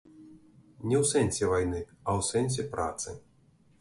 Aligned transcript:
Не 0.93 0.97
ў 1.01 1.03
сэнсе 1.11 1.49
вайны, 1.51 1.79
а 2.07 2.17
ў 2.17 2.21
сэнсе 2.31 2.67
працы. 2.73 3.19